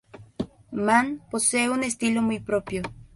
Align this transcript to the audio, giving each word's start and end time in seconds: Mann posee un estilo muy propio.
Mann 0.71 1.21
posee 1.29 1.69
un 1.69 1.83
estilo 1.83 2.23
muy 2.23 2.39
propio. 2.39 2.81